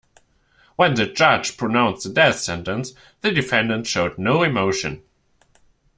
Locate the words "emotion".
4.41-5.03